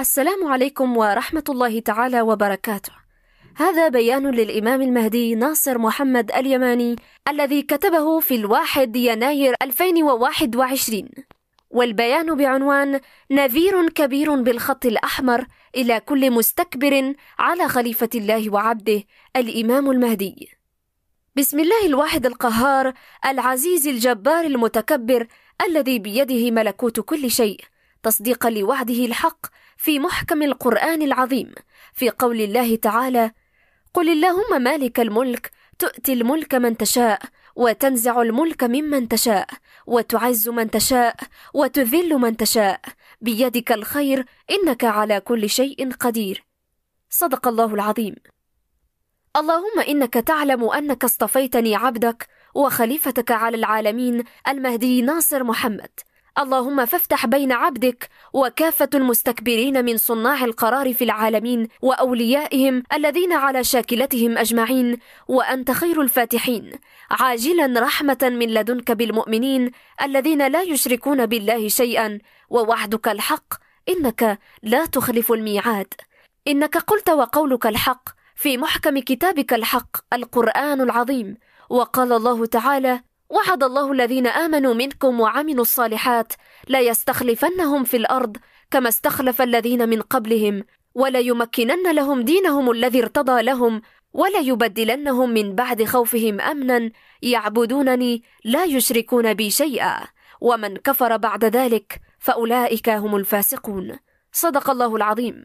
[0.00, 2.92] السلام عليكم ورحمة الله تعالى وبركاته.
[3.56, 6.96] هذا بيان للإمام المهدي ناصر محمد اليماني
[7.28, 11.08] الذي كتبه في الواحد يناير 2021
[11.70, 13.00] والبيان بعنوان
[13.30, 15.46] نذير كبير بالخط الأحمر
[15.76, 19.02] إلى كل مستكبر على خليفة الله وعبده
[19.36, 20.48] الإمام المهدي
[21.36, 22.92] بسم الله الواحد القهار
[23.26, 25.26] العزيز الجبار المتكبر
[25.66, 27.60] الذي بيده ملكوت كل شيء
[28.02, 29.46] تصديقا لوعده الحق
[29.84, 31.54] في محكم القرآن العظيم
[31.92, 33.32] في قول الله تعالى:
[33.94, 37.22] قل اللهم مالك الملك تؤتي الملك من تشاء
[37.56, 39.48] وتنزع الملك ممن تشاء
[39.86, 41.16] وتعز من تشاء
[41.54, 42.80] وتذل من تشاء
[43.20, 46.44] بيدك الخير إنك على كل شيء قدير.
[47.10, 48.14] صدق الله العظيم.
[49.36, 56.13] اللهم إنك تعلم أنك اصطفيتني عبدك وخليفتك على العالمين المهدي ناصر محمد.
[56.38, 64.38] اللهم فافتح بين عبدك وكافة المستكبرين من صناع القرار في العالمين وأوليائهم الذين على شاكلتهم
[64.38, 66.70] أجمعين وأنت خير الفاتحين.
[67.10, 69.70] عاجلا رحمة من لدنك بالمؤمنين
[70.02, 72.18] الذين لا يشركون بالله شيئا
[72.50, 73.54] ووعدك الحق
[73.88, 75.94] إنك لا تخلف الميعاد.
[76.48, 81.36] إنك قلت وقولك الحق في محكم كتابك الحق القرآن العظيم.
[81.70, 86.32] وقال الله تعالى وعد الله الذين آمنوا منكم وعملوا الصالحات
[86.68, 88.36] ليستخلفنهم في الأرض
[88.70, 96.40] كما استخلف الذين من قبلهم وليمكنن لهم دينهم الذي ارتضى لهم وليبدلنهم من بعد خوفهم
[96.40, 96.90] أمنا
[97.22, 100.00] يعبدونني لا يشركون بي شيئا
[100.40, 103.98] ومن كفر بعد ذلك فأولئك هم الفاسقون.
[104.32, 105.44] صدق الله العظيم.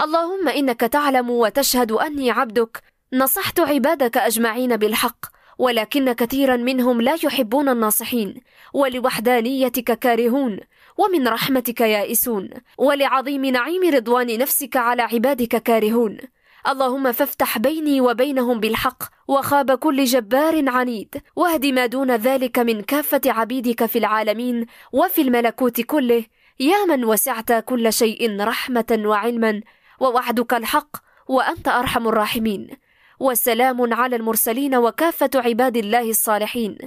[0.00, 7.68] اللهم إنك تعلم وتشهد أني عبدك نصحت عبادك أجمعين بالحق ولكن كثيرا منهم لا يحبون
[7.68, 8.40] الناصحين.
[8.74, 10.58] ولوحدانيتك كارهون
[10.98, 12.50] ومن رحمتك يائسون.
[12.78, 16.18] ولعظيم نعيم رضوان نفسك على عبادك كارهون.
[16.68, 21.22] اللهم فافتح بيني وبينهم بالحق وخاب كل جبار عنيد.
[21.36, 26.24] واهد ما دون ذلك من كافة عبيدك في العالمين وفي الملكوت كله.
[26.60, 29.60] يا من وسعت كل شيء رحمة وعلما
[30.00, 30.96] ووعدك الحق
[31.28, 32.85] وأنت أرحم الراحمين.
[33.20, 36.78] وسلام على المرسلين وكافة عباد الله الصالحين.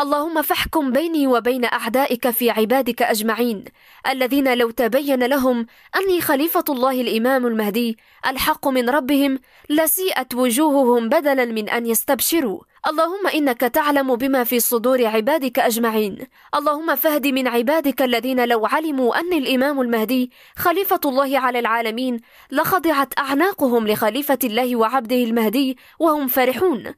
[0.00, 3.64] اللهم فاحكم بيني وبين أعدائك في عبادك أجمعين
[4.08, 5.66] الذين لو تبين لهم
[5.96, 9.38] أني خليفة الله الإمام المهدي ألحق من ربهم
[9.70, 12.60] لسيئت وجوههم بدلا من أن يستبشروا.
[12.86, 16.26] اللهم إنك تعلم بما في صدور عبادك أجمعين.
[16.54, 23.18] اللهم فهد من عبادك الذين لو علموا أن الإمام المهدي خليفة الله على العالمين لخضعت
[23.18, 26.94] أعناقهم لخليفة الله وعبده المهدي وهم فرحون.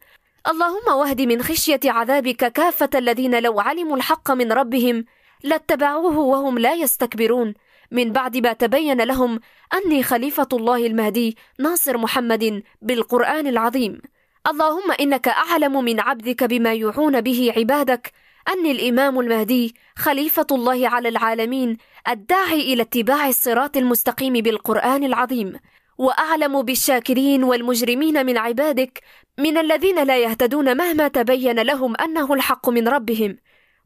[0.48, 5.04] اللهم واهد من خشية عذابك كافة الذين لو علموا الحق من ربهم
[5.44, 7.54] لاتبعوه وهم لا يستكبرون.
[7.90, 9.40] من بعد ما تبين لهم
[9.74, 14.00] أني خليفة الله المهدي ناصر محمد بالقرآن العظيم.
[14.50, 18.12] اللهم إنك أعلم من عبدك بما يوحون به عبادك.
[18.48, 21.76] أني الإمام المهدي خليفة الله على العالمين
[22.08, 25.58] الداعي إلى اتباع الصراط المستقيم بالقرآن العظيم.
[25.98, 29.00] وأعلم بالشاكرين والمجرمين من عبادك
[29.38, 33.36] من الذين لا يهتدون مهما تبين لهم أنه الحق من ربهم.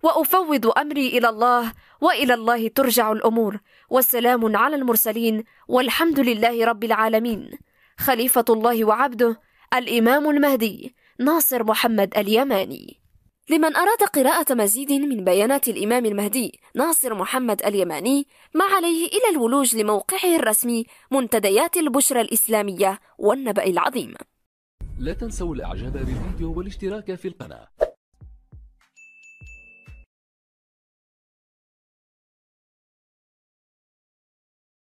[0.02, 3.60] وأفوض أمري إلى الله وإلى الله ترجع الأمور.
[3.90, 7.50] والسلام على المرسلين والحمد لله رب العالمين.
[7.98, 9.40] خليفة الله وعبده
[9.74, 13.00] الإمام المهدي ناصر محمد اليماني.
[13.50, 19.76] لمن أراد قراءة مزيد من بيانات الإمام المهدي ناصر محمد اليماني ما عليه إلى الولوج
[19.76, 24.14] لموقعه الرسمي منتديات البشرى الإسلامية والنبأ العظيم.
[24.98, 27.68] لا تنسوا الإعجاب بالفيديو والاشتراك في القناة.